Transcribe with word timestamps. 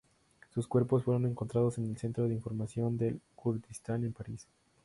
Sus 0.51 0.65
cuerpos 0.65 1.03
fueron 1.03 1.27
encontrados 1.27 1.77
en 1.77 1.85
el 1.87 1.95
Centro 1.95 2.27
de 2.27 2.33
Información 2.33 2.97
del 2.97 3.21
Kurdistán 3.35 4.03
en 4.03 4.13
París. 4.13 4.47